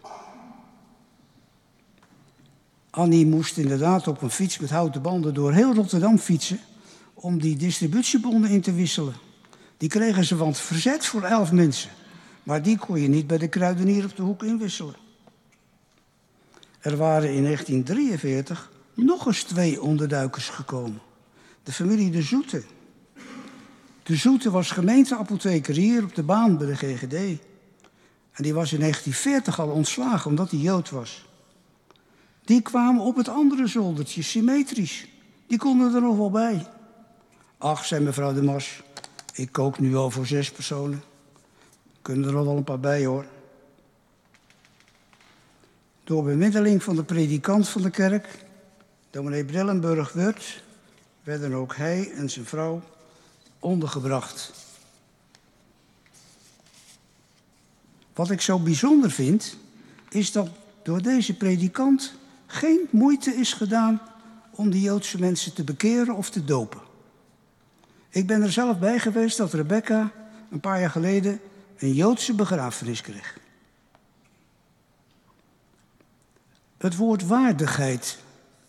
[2.91, 6.61] Annie moest inderdaad op een fiets met houten banden door heel Rotterdam fietsen
[7.15, 9.15] om die distributiebonden in te wisselen.
[9.77, 11.91] Die kregen ze van het verzet voor elf mensen.
[12.43, 15.06] Maar die kon je niet bij de kruidenier op de hoek inwisselen.
[16.81, 21.01] Er waren in 1943 nog eens twee onderduikers gekomen.
[21.63, 22.63] De familie De Zoete.
[24.03, 27.41] De Zoete was gemeenteapotheker hier op de baan bij de GGD.
[28.33, 31.29] En die was in 1940 al ontslagen omdat hij Jood was.
[32.45, 35.09] Die kwamen op het andere zoldertje, symmetrisch.
[35.47, 36.67] Die konden er nog wel bij.
[37.59, 38.83] Ach, zei mevrouw de Mars,
[39.33, 41.03] ik kook nu al voor zes personen.
[42.03, 43.27] Kunnen er nog wel een paar bij hoor.
[46.07, 48.45] Door bemiddeling van de predikant van de kerk,
[49.11, 50.63] dominee Brillenburg Wurt,
[51.23, 52.83] werden ook hij en zijn vrouw
[53.59, 54.53] ondergebracht.
[58.15, 59.57] Wat ik zo bijzonder vind,
[60.11, 60.49] is dat
[60.83, 62.15] door deze predikant
[62.47, 64.01] geen moeite is gedaan
[64.51, 66.81] om de Joodse mensen te bekeren of te dopen.
[68.09, 70.13] Ik ben er zelf bij geweest dat Rebecca
[70.51, 71.41] een paar jaar geleden
[71.79, 73.45] een Joodse begrafenis kreeg.
[76.77, 78.19] Het woord waardigheid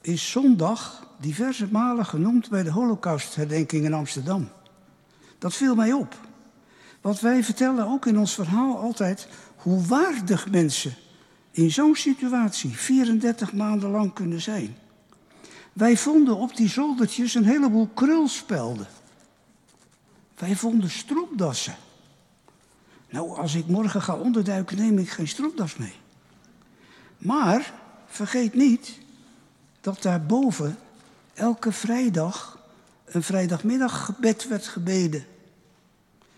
[0.02, 4.50] is zondag diverse malen genoemd bij de Holocaustherdenking in Amsterdam.
[5.38, 6.16] Dat viel mij op.
[7.02, 10.96] Want wij vertellen ook in ons verhaal altijd hoe waardig mensen
[11.52, 14.78] in zo'n situatie 34 maanden lang kunnen zijn.
[15.74, 18.88] Wij vonden op die zoldertjes een heleboel krulspelden.
[20.38, 21.76] Wij vonden stropdassen.
[23.10, 25.94] Nou, als ik morgen ga onderduiken, neem ik geen stropdas mee.
[27.18, 27.74] Maar
[28.08, 28.98] vergeet niet
[29.82, 30.78] dat daarboven
[31.34, 32.60] elke vrijdag
[33.06, 35.26] een vrijdagmiddaggebed werd gebeden.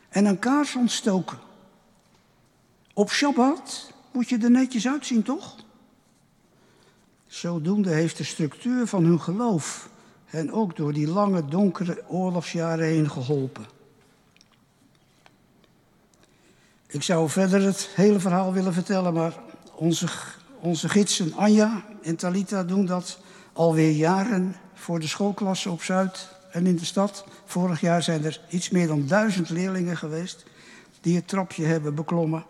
[0.09, 1.39] En een kaars ontstoken.
[2.93, 5.55] Op Shabbat moet je er netjes uitzien, toch?
[7.27, 9.89] Zodoende heeft de structuur van hun geloof
[10.25, 13.65] hen ook door die lange donkere oorlogsjaren heen geholpen.
[16.87, 19.33] Ik zou verder het hele verhaal willen vertellen, maar
[19.75, 20.07] onze,
[20.61, 23.19] onze gidsen Anja en Talita doen dat
[23.53, 27.25] alweer jaren voor de schoolklassen op Zuid en in de stad.
[27.45, 30.45] Vorig jaar zijn er iets meer dan duizend leerlingen geweest
[31.01, 32.45] die het trapje hebben beklommen.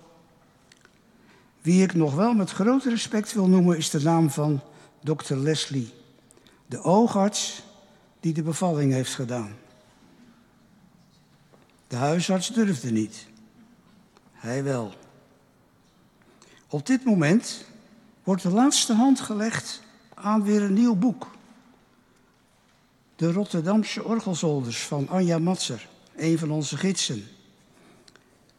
[1.61, 4.61] Wie ik nog wel met groot respect wil noemen is de naam van
[5.01, 5.93] dokter Leslie,
[6.65, 7.63] de oogarts
[8.19, 9.55] die de bevalling heeft gedaan.
[11.87, 13.27] De huisarts durfde niet.
[14.31, 14.93] Hij wel.
[16.67, 17.65] Op dit moment
[18.29, 19.81] wordt de laatste hand gelegd
[20.13, 21.27] aan weer een nieuw boek.
[23.15, 27.23] De Rotterdamse orgelzolders van Anja Matser, een van onze gidsen.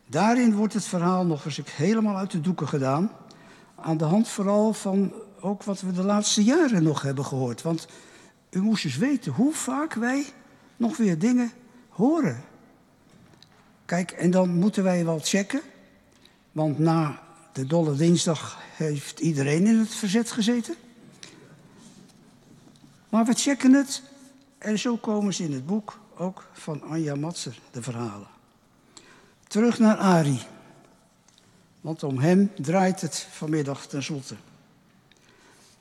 [0.07, 3.11] Daarin wordt het verhaal nog eens helemaal uit de doeken gedaan.
[3.75, 7.63] Aan de hand vooral van ook wat we de laatste jaren nog hebben gehoord.
[7.63, 7.87] Want
[8.51, 10.25] u moest eens weten hoe vaak wij
[10.77, 11.53] nog weer dingen
[11.89, 12.45] horen.
[13.85, 15.61] Kijk, en dan moeten wij wel checken.
[16.53, 17.21] Want na
[17.53, 20.75] de Dolle Dinsdag heeft iedereen in het verzet gezeten.
[23.09, 24.03] Maar we checken het
[24.59, 28.29] en zo komen ze in het boek ook van Anja Matser, de verhalen.
[29.47, 30.41] Terug naar Ari.
[31.81, 34.35] Want om hem draait het vanmiddag tenslotte.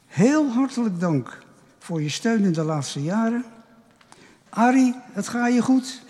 [0.08, 1.44] Heel hartelijk dank
[1.80, 3.46] voor je steun in de laatste jaren.
[4.50, 6.02] Ari, het gaat je goed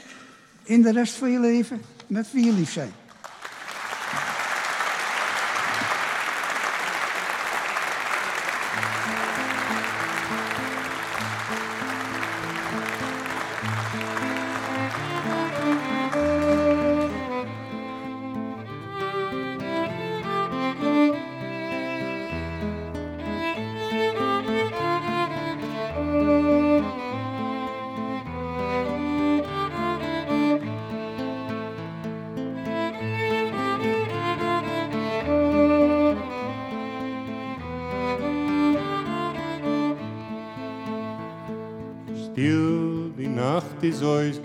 [0.63, 2.91] in de rest van je leven met wie je lief zijn.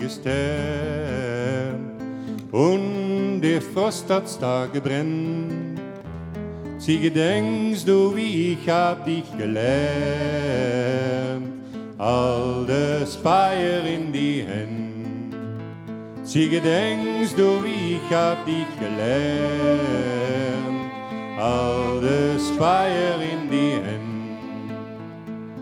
[0.05, 1.79] Gestern
[2.51, 5.79] und der Frost hat's da gebrennt.
[6.77, 9.65] Sie gedenkst du, wie ich hab dich gelernt,
[11.97, 15.37] all das Feier in die Hände.
[16.23, 19.81] Sie gedenkst du, wie ich hab dich gelernt,
[21.39, 24.05] all das Feier in die Hände.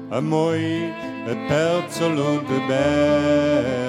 [0.10, 0.94] Een mooi,
[1.26, 3.83] het pelzel und de beret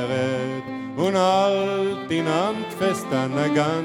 [1.15, 3.85] und halt in hand fest an der Gan.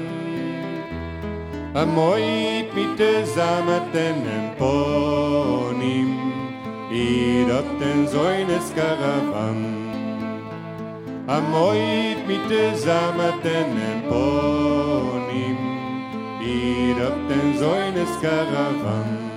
[1.72, 6.16] Een mooi, mit zusammen den Emponim,
[6.90, 9.64] id op den Säunes Karawan.
[11.26, 15.58] Een mooi, mit zusammen den Emponim,
[16.40, 19.29] id op den Säunes Karawan.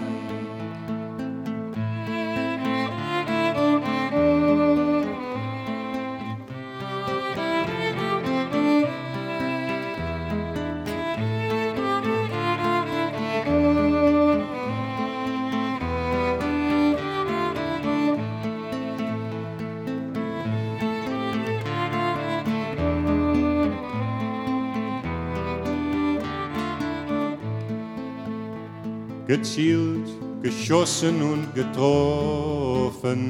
[29.33, 30.09] Gezielt,
[30.43, 33.21] geschossen und getroffen.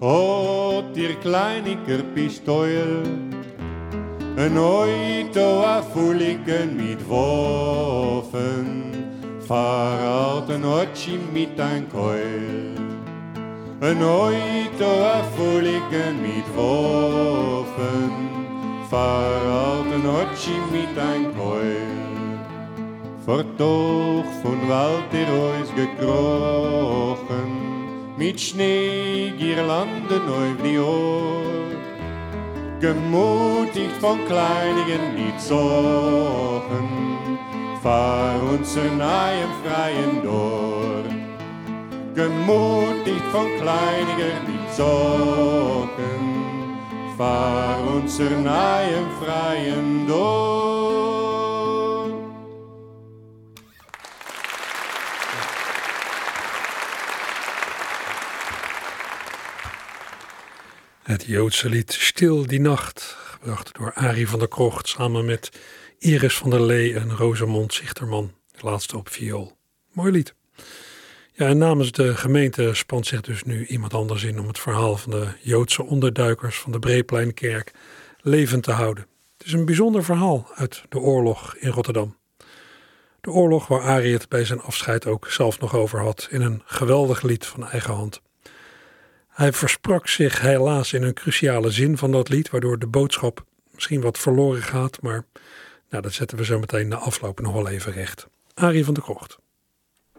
[0.00, 3.04] Hat ihr kleiniger Pistol
[4.36, 8.70] ein Auto affuligen mit Waffen,
[9.46, 12.74] verraten Otschi mit ein Keul.
[13.80, 18.12] Ein Auto affuligen mit Waffen,
[18.90, 21.91] verraten Otschi mit ein Keul.
[23.24, 27.50] Vertoog von Wald Reus gekrochen,
[28.16, 31.70] mit Schneegirlanden auf die Ohr.
[32.80, 36.88] Gemutigt von kleinigen Liedsochen,
[37.80, 41.04] fahr unser neuen freien Dor.
[42.16, 45.86] Gemutigt von kleinigen Liedsochen,
[47.16, 50.71] fahr unser neuen freien Dor.
[61.12, 65.50] Het Joodse lied Stil die Nacht, gebracht door Arie van der Krocht samen met
[65.98, 69.56] Iris van der Lee en Rosamond Zichterman, de laatste op viool.
[69.92, 70.34] Mooi lied.
[71.32, 74.96] Ja, en namens de gemeente spant zich dus nu iemand anders in om het verhaal
[74.96, 77.72] van de Joodse onderduikers van de Breepleinkerk
[78.20, 79.06] levend te houden.
[79.36, 82.16] Het is een bijzonder verhaal uit de oorlog in Rotterdam.
[83.20, 86.62] De oorlog waar Arie het bij zijn afscheid ook zelf nog over had in een
[86.64, 88.22] geweldig lied van eigen hand.
[89.32, 94.00] Hij versprak zich helaas in een cruciale zin van dat lied, waardoor de boodschap misschien
[94.00, 95.24] wat verloren gaat, maar
[95.90, 98.28] nou, dat zetten we zo meteen na afloop nog wel even recht.
[98.54, 99.38] Arie van der Krocht.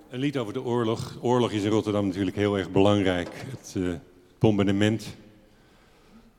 [0.09, 1.17] Een lied over de oorlog.
[1.21, 3.29] Oorlog is in Rotterdam natuurlijk heel erg belangrijk.
[3.33, 3.93] Het uh,
[4.39, 5.15] bombardement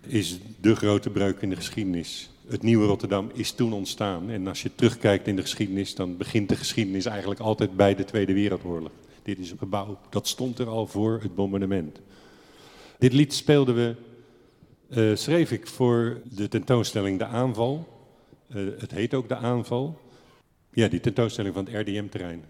[0.06, 2.30] is de grote breuk in de geschiedenis.
[2.48, 4.30] Het nieuwe Rotterdam is toen ontstaan.
[4.30, 8.04] En als je terugkijkt in de geschiedenis, dan begint de geschiedenis eigenlijk altijd bij de
[8.04, 8.92] Tweede Wereldoorlog.
[9.22, 12.00] Dit is een gebouw, dat stond er al voor het bombardement.
[12.98, 13.94] Dit lied speelden we,
[14.88, 17.88] uh, schreef ik voor de tentoonstelling De Aanval.
[18.54, 20.00] Uh, het heet ook De Aanval.
[20.70, 22.44] Ja, die tentoonstelling van het RDM-terrein.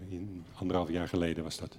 [0.53, 1.77] Anderhalf jaar geleden was dat.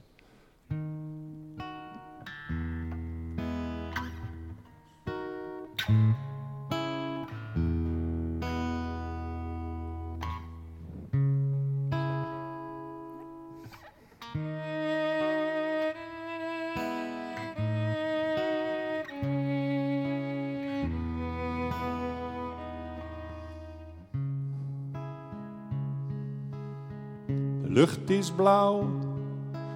[27.77, 28.89] Lucht is blauw,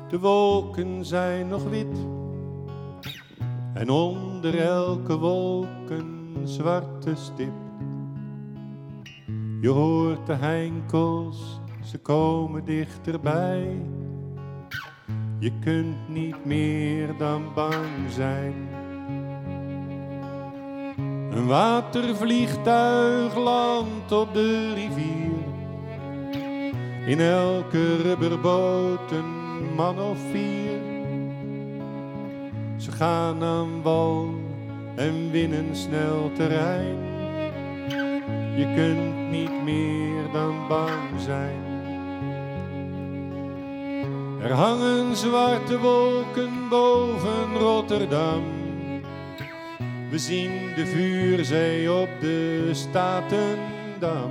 [0.08, 2.06] de wolken zijn nog wit.
[3.74, 7.52] En onder elke wolk een zwarte stip.
[9.60, 13.80] Je hoort de heinkels, ze komen dichterbij.
[15.38, 18.68] Je kunt niet meer dan bang zijn.
[21.30, 25.29] Een watervliegtuig landt op de rivier.
[27.06, 30.78] In elke rubberboot een man of vier.
[32.76, 34.34] Ze gaan aan wal
[34.94, 36.96] en winnen snel terrein.
[38.56, 41.68] Je kunt niet meer dan bang zijn.
[44.42, 48.42] Er hangen zwarte wolken boven Rotterdam.
[50.10, 54.30] We zien de vuurzee op de Statendam.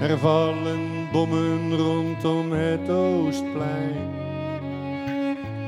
[0.00, 4.10] Er vallen bommen rondom het Oostplein.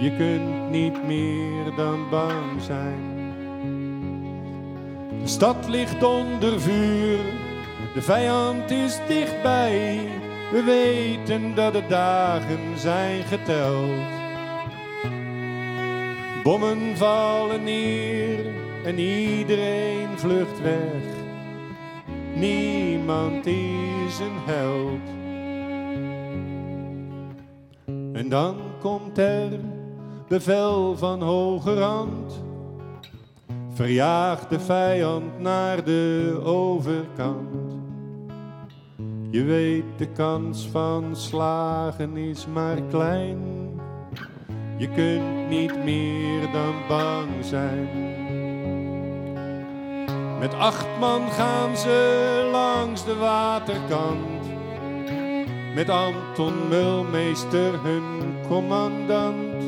[0.00, 3.12] Je kunt niet meer dan bang zijn.
[5.22, 7.18] De stad ligt onder vuur,
[7.94, 10.08] de vijand is dichtbij.
[10.52, 14.12] We weten dat de dagen zijn geteld.
[16.42, 18.44] Bommen vallen neer
[18.84, 21.02] en iedereen vlucht weg.
[22.34, 25.23] Niemand is een held.
[28.14, 29.50] En dan komt er
[30.28, 32.42] bevel van hoge rand.
[33.72, 37.72] Verjaag de vijand naar de overkant.
[39.30, 43.38] Je weet de kans van slagen is maar klein.
[44.76, 47.88] Je kunt niet meer dan bang zijn.
[50.38, 54.33] Met acht man gaan ze langs de waterkant.
[55.74, 59.62] Met Anton Mulmeester hun commandant.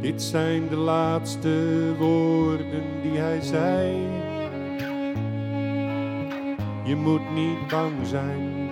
[0.00, 3.96] Dit zijn de laatste woorden die hij zei.
[6.84, 8.70] Je moet niet bang zijn.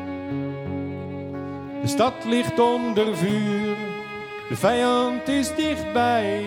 [1.82, 3.76] De stad ligt onder vuur,
[4.48, 6.42] de vijand is dichtbij.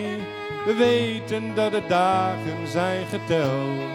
[0.66, 3.90] We weten dat de dagen zijn geteld.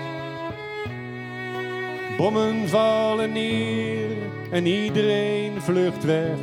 [2.17, 6.39] Bommen vallen neer en iedereen vlucht weg.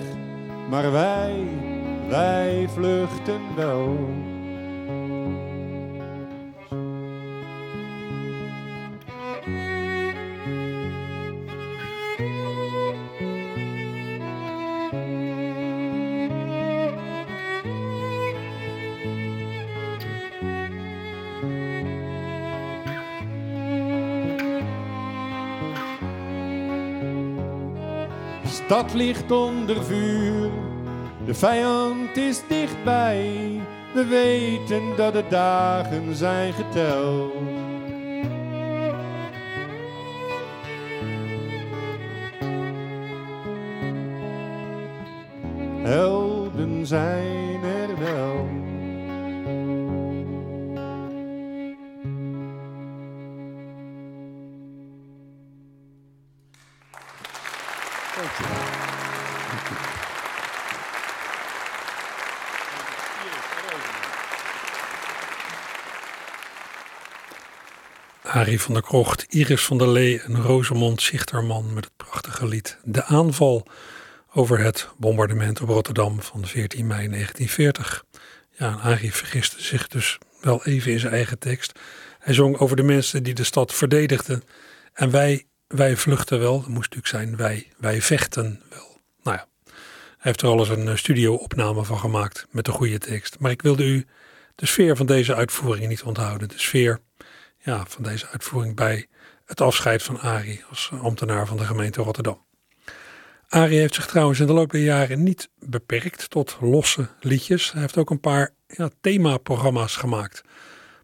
[0.69, 1.43] Maar wij,
[2.09, 3.97] wij vluchten wel.
[28.53, 30.49] Stad ligt onder vuur,
[31.25, 33.59] de vijand is dichtbij.
[33.93, 37.42] We weten dat de dagen zijn geteld.
[68.43, 72.77] Arie van der Krocht, Iris van der Lee en Rosemond Zichterman met het prachtige lied
[72.83, 73.67] De Aanval
[74.33, 78.05] over het bombardement op Rotterdam van 14 mei 1940.
[78.51, 81.79] Ja, en Arie vergiste zich dus wel even in zijn eigen tekst.
[82.19, 84.43] Hij zong over de mensen die de stad verdedigden.
[84.93, 88.97] En wij, wij vluchten wel, dat moest natuurlijk zijn wij, wij vechten wel.
[89.23, 89.75] Nou ja, hij
[90.17, 93.39] heeft er alles een eh, studio-opname van gemaakt met de goede tekst.
[93.39, 94.05] Maar ik wilde u
[94.55, 96.47] de sfeer van deze uitvoering niet onthouden.
[96.47, 96.99] De sfeer
[97.63, 99.07] ja, van deze uitvoering bij
[99.45, 102.45] het afscheid van Arie als ambtenaar van de gemeente Rotterdam.
[103.47, 107.71] Arie heeft zich trouwens in de loop der jaren niet beperkt tot losse liedjes.
[107.71, 110.43] Hij heeft ook een paar ja, themaprogramma's gemaakt.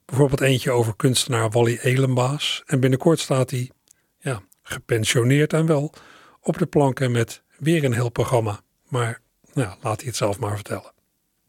[0.05, 2.63] Bijvoorbeeld eentje over kunstenaar Wally Elenbaas.
[2.65, 3.71] En binnenkort staat hij,
[4.19, 5.93] ja, gepensioneerd en wel,
[6.41, 8.61] op de planken met weer een heel programma.
[8.87, 9.21] Maar
[9.53, 10.91] nou, laat hij het zelf maar vertellen.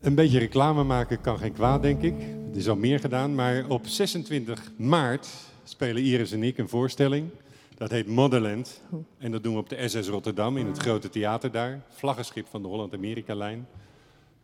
[0.00, 2.14] Een beetje reclame maken kan geen kwaad, denk ik.
[2.50, 5.28] Het is al meer gedaan, maar op 26 maart
[5.64, 7.30] spelen Iris en ik een voorstelling.
[7.74, 8.80] Dat heet Motherland.
[9.18, 11.82] En dat doen we op de SS Rotterdam in het grote theater daar.
[11.88, 13.66] Vlaggenschip van de Holland-Amerika-lijn.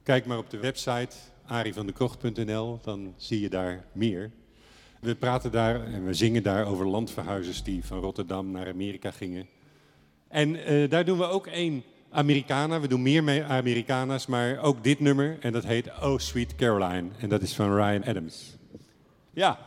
[0.03, 4.31] Kijk maar op de website arievandekrocht.nl, dan zie je daar meer.
[5.01, 9.47] We praten daar en we zingen daar over landverhuizers die van Rotterdam naar Amerika gingen.
[10.29, 12.81] En eh, daar doen we ook één Americana.
[12.81, 15.37] We doen meer mee Americana's, maar ook dit nummer.
[15.41, 17.09] En dat heet Oh Sweet Caroline.
[17.19, 18.57] En dat is van Ryan Adams.
[19.33, 19.59] Ja.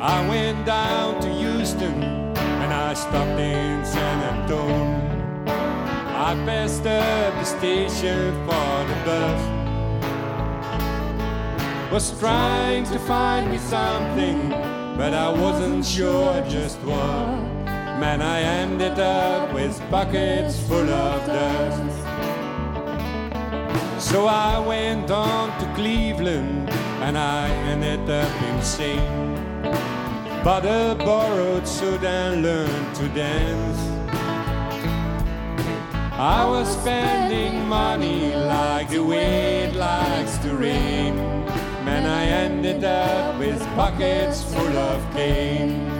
[0.00, 2.02] I went down to Houston
[2.34, 5.12] and I stopped in San Antonio.
[6.24, 8.46] I passed up the station
[9.04, 9.62] for.
[11.92, 14.48] Was trying to find me something,
[14.96, 17.52] but I wasn't sure just what.
[18.00, 22.02] Man, I ended up with buckets full of dust.
[24.10, 26.70] So I went on to Cleveland
[27.04, 29.34] and I ended up insane.
[30.42, 33.91] But I borrowed suit and learned to dance.
[36.22, 41.16] I was spending money like the wind likes to rain.
[41.84, 45.90] Man, I ended up with pockets full of cane.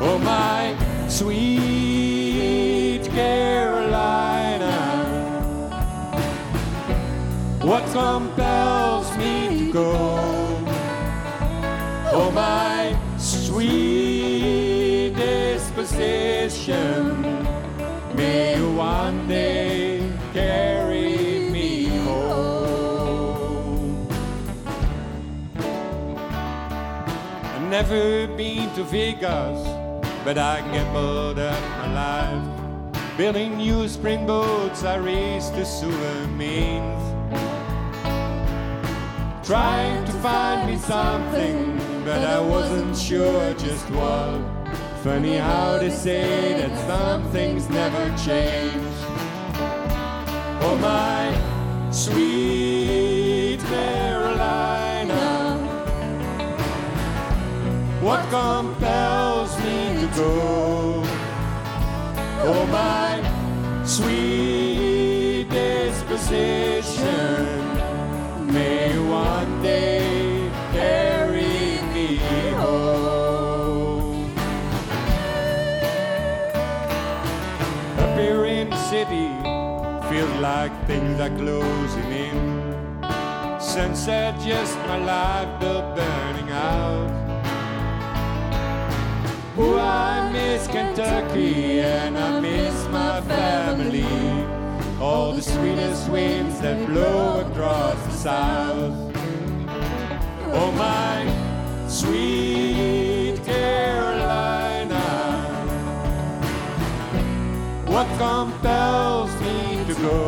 [0.00, 0.76] Oh, my
[1.08, 4.70] sweet Carolina,
[7.62, 10.16] what compels me to go?
[12.12, 17.09] Oh, my sweet disposition,
[27.82, 29.58] never been to Vegas,
[30.22, 33.16] but I gambled up my life.
[33.16, 37.02] Building new spring boats, I raced the sewer mains
[39.42, 44.40] trying to find me something, but I wasn't sure just what.
[45.02, 48.94] Funny how they say that some things never change.
[50.62, 52.40] Oh, my sweet
[53.70, 53.99] Carolina,
[58.00, 61.02] what compels me to go?
[62.42, 63.20] Oh, my
[63.84, 66.96] sweet disposition.
[68.50, 72.16] May one day carry me
[72.56, 74.32] home.
[77.98, 79.28] Up here in the city,
[80.08, 82.60] feels like things are closing in.
[83.60, 87.19] Sunset, just my life bill burning out.
[89.62, 94.06] Oh, I miss Kentucky and I miss my family
[94.98, 98.94] all the sweetest winds that blow across the south.
[100.52, 101.26] Oh, my
[101.88, 105.04] sweet Carolina,
[107.86, 110.24] what compels me to go?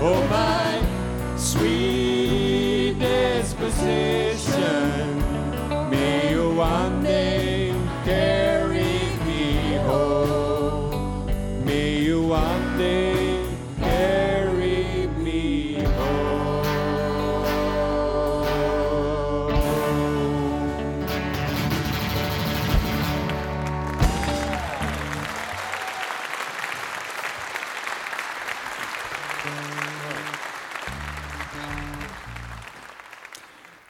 [0.00, 0.80] Oh, my
[1.36, 4.27] sweet disposition,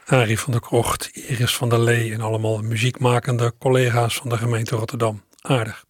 [0.09, 4.75] Arie van der Krocht, Iris van der Lee en allemaal muziekmakende collega's van de gemeente
[4.75, 5.23] Rotterdam.
[5.41, 5.85] Aardig.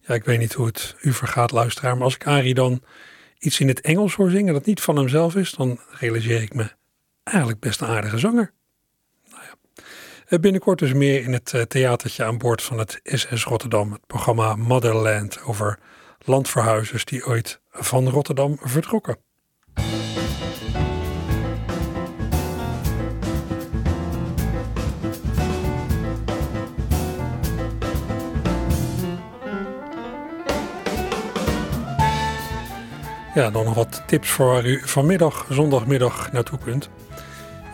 [0.00, 2.82] Ja, ik weet niet hoe het u vergaat, luisteraar, maar als ik Arie dan
[3.38, 6.70] iets in het Engels hoor zingen dat niet van hemzelf is, dan realiseer ik me
[7.22, 8.52] eigenlijk best een aardige zanger.
[9.30, 9.42] Nou.
[10.26, 14.06] Eh, Binnenkort dus meer in het eh, theatertje aan boord van het SS Rotterdam, het
[14.06, 15.78] programma Motherland over
[16.18, 19.18] landverhuizers die ooit van Rotterdam vertrokken.
[33.38, 36.88] Ja, dan nog wat tips voor waar u vanmiddag, zondagmiddag naartoe kunt.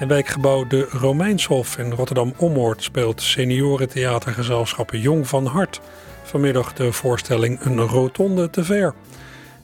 [0.01, 5.81] In wijkgebouw De Romeinshof in Rotterdam-Ommoord speelt seniorentheatergezelschap Jong van Hart
[6.23, 8.95] vanmiddag de voorstelling Een Rotonde te ver.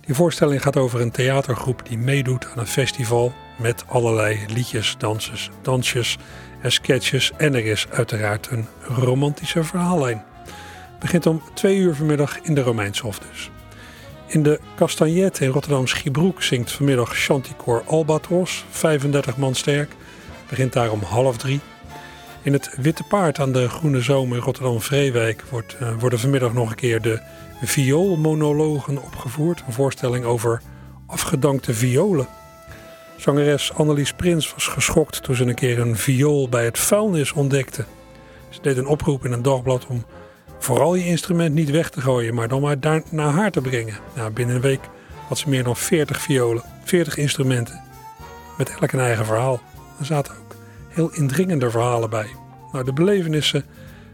[0.00, 5.50] Die voorstelling gaat over een theatergroep die meedoet aan een festival met allerlei liedjes, danses,
[5.62, 6.18] dansjes
[6.60, 7.32] en sketches.
[7.36, 10.24] En er is uiteraard een romantische verhaallijn.
[11.00, 13.50] Begint om twee uur vanmiddag in de Romeinshof dus.
[14.30, 19.92] In de Castagnet in Rotterdam Schiebroek zingt vanmiddag Chanticoor Albatros, 35 man sterk.
[20.48, 21.60] Begint daar om half drie.
[22.42, 26.70] In het Witte Paard aan de Groene Zoom in Rotterdam-Vreewijk wordt, eh, worden vanmiddag nog
[26.70, 27.20] een keer de
[27.62, 29.62] vioolmonologen opgevoerd.
[29.66, 30.62] Een voorstelling over
[31.06, 32.28] afgedankte violen.
[33.16, 37.84] Zangeres Annelies Prins was geschokt toen ze een keer een viool bij het vuilnis ontdekte.
[38.48, 40.04] Ze deed een oproep in een dagblad om
[40.60, 43.98] vooral je instrument niet weg te gooien, maar dan maar daar naar haar te brengen.
[44.14, 44.80] Nou, binnen een week
[45.28, 47.80] had ze meer dan 40 violen, 40 instrumenten,
[48.58, 49.60] met elk een eigen verhaal.
[49.98, 50.56] Er zaten ook
[50.88, 52.26] heel indringende verhalen bij.
[52.72, 53.64] Nou, de belevenissen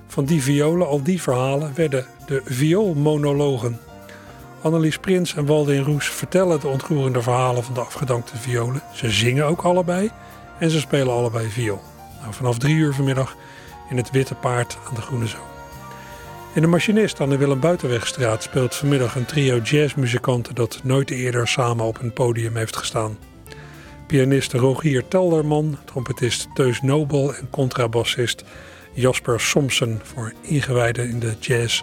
[0.07, 3.79] van die violen, al die verhalen, werden de vioolmonologen.
[4.63, 8.83] Annelies Prins en Waldin Roes vertellen de ontroerende verhalen van de afgedankte violen.
[8.93, 10.11] Ze zingen ook allebei
[10.59, 11.83] en ze spelen allebei viool.
[12.21, 13.37] Nou, vanaf drie uur vanmiddag
[13.91, 15.56] in het Witte Paard aan de Groene Zoom.
[16.57, 21.49] In de Machinist aan de Willem Buitenwegstraat speelt vanmiddag een trio jazzmuzikanten dat nooit eerder
[21.49, 23.19] samen op een podium heeft gestaan.
[24.07, 28.45] Pianist Rogier Telderman, trompetist Teus Nobel en contrabassist
[28.93, 31.83] Jasper Somsen voor ingewijden in de jazz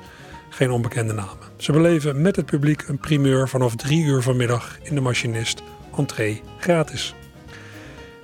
[0.49, 1.47] geen onbekende namen.
[1.57, 5.63] Ze beleven met het publiek een primeur vanaf drie uur vanmiddag in de Machinist,
[5.97, 7.15] entree gratis.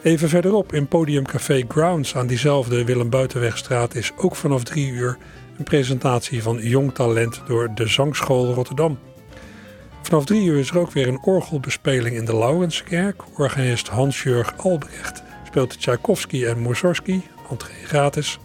[0.03, 5.17] Even verderop in Podiumcafé Grounds aan diezelfde Willem Buitenwegstraat is ook vanaf drie uur
[5.59, 8.99] een presentatie van Jong Talent door de Zangschool Rotterdam.
[10.01, 13.23] Vanaf drie uur is er ook weer een orgelbespeling in de Laurenskerk.
[13.37, 18.39] Organist Hans-Jurg Albrecht speelt Tchaikovsky en Mussorgsky, entree gratis.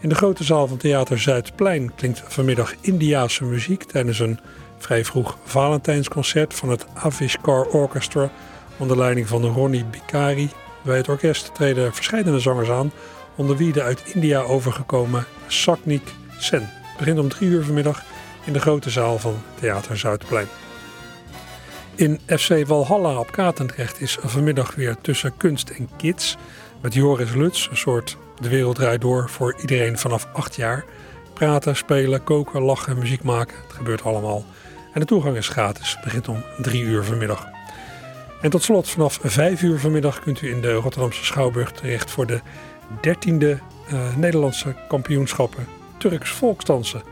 [0.00, 4.38] In de grote zaal van Theater Zuidplein klinkt vanmiddag Indiaanse muziek tijdens een
[4.78, 8.30] vrij vroeg Valentijnsconcert van het Avishkar Orchestra
[8.76, 10.50] onder leiding van Ronnie Bikari.
[10.82, 12.92] Bij het orkest treden verschillende zangers aan,
[13.36, 16.02] onder wie de uit India overgekomen Saknik
[16.38, 16.70] Sen.
[16.98, 18.02] Begint om drie uur vanmiddag
[18.44, 20.46] in de grote zaal van Theater Zuidplein.
[21.94, 26.36] In FC Walhalla op Katendrecht is vanmiddag weer tussen kunst en kids
[26.80, 30.84] met Joris Luts, een soort de wereld draait door voor iedereen vanaf 8 jaar.
[31.34, 33.56] Praten, spelen, koken, lachen, muziek maken.
[33.66, 34.44] Het gebeurt allemaal.
[34.92, 35.98] En de toegang is gratis.
[36.04, 37.48] Begint om 3 uur vanmiddag.
[38.40, 42.26] En tot slot, vanaf 5 uur vanmiddag kunt u in de Rotterdamse Schouwburg terecht voor
[42.26, 42.40] de
[43.06, 43.44] 13e
[43.92, 47.02] uh, Nederlandse kampioenschappen Turks volksdansen.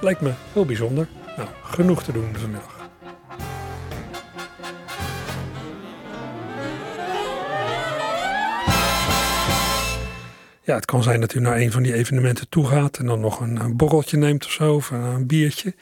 [0.00, 1.08] Lijkt me heel bijzonder.
[1.36, 2.76] Nou, genoeg te doen vanmiddag.
[10.68, 13.20] Ja, het kan zijn dat u naar een van die evenementen toe gaat en dan
[13.20, 15.74] nog een, een borreltje neemt of zo, of een, biertje.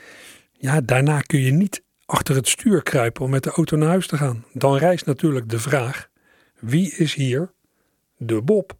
[0.52, 4.06] Ja, daarna kun je niet achter het stuur kruipen om met de auto naar huis
[4.06, 4.44] te gaan.
[4.52, 6.08] Dan rijst natuurlijk de vraag:
[6.60, 7.52] wie is hier
[8.16, 8.76] de Bob?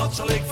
[0.00, 0.42] Schat, zal ik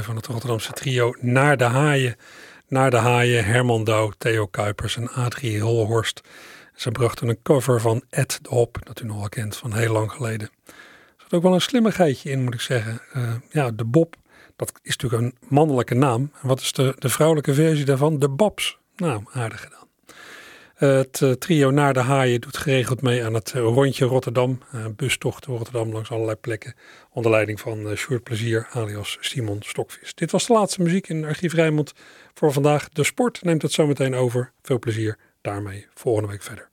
[0.00, 2.16] Van het Rotterdamse trio Naar de Haaien.
[2.68, 6.20] Naar de Haaien, Herman Douw, Theo Kuipers en Adrie Holhorst.
[6.74, 10.12] Ze brachten een cover van Ed de Hop, dat u nog kent van heel lang
[10.12, 10.50] geleden.
[10.66, 10.74] Er
[11.16, 13.00] zat ook wel een slimmigheidje in, moet ik zeggen.
[13.16, 14.14] Uh, ja, de Bob,
[14.56, 16.32] dat is natuurlijk een mannelijke naam.
[16.42, 18.18] En wat is de, de vrouwelijke versie daarvan?
[18.18, 18.78] De Babs.
[18.96, 19.81] Nou, aardig gedaan.
[20.84, 24.58] Het eh, trio Naar de Haaien doet geregeld mee aan het rondje Rotterdam.
[24.74, 26.74] Uh, bustocht Rotterdam langs allerlei plekken.
[27.10, 30.14] Onder leiding van uh, Sjoerd Plezier alias Simon Stokvis.
[30.14, 31.92] Dit was de laatste muziek in Archief Rijnmond
[32.34, 32.88] voor vandaag.
[32.88, 34.52] De sport neemt het zometeen over.
[34.62, 36.71] Veel plezier daarmee volgende week verder.